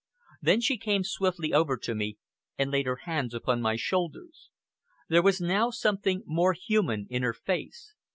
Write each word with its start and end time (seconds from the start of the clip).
Then 0.41 0.61
she 0.61 0.79
came 0.79 1.03
swiftly 1.03 1.53
over 1.53 1.77
to 1.77 1.93
me 1.93 2.17
and 2.57 2.71
laid 2.71 2.87
her 2.87 3.01
hands 3.05 3.35
upon 3.35 3.61
my 3.61 3.75
shoulders. 3.75 4.49
There 5.09 5.21
was 5.21 5.39
now 5.39 5.69
something 5.69 6.23
more 6.25 6.53
human 6.53 7.05
in 7.11 7.21
her 7.21 7.33
face. 7.35 7.93